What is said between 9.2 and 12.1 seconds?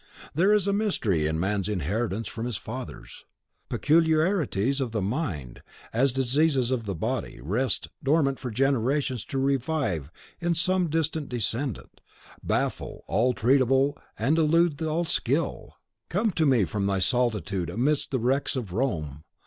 to revive in some distant descendant,